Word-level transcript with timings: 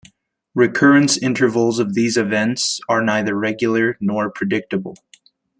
Recurrence 0.55 1.15
intervals 1.15 1.77
of 1.77 1.93
these 1.93 2.17
events 2.17 2.79
are 2.89 3.03
neither 3.03 3.35
regular 3.37 3.99
nor 4.01 4.31
predictable. 4.31 4.95